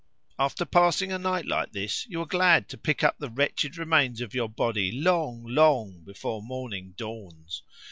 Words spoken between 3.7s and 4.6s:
remains of your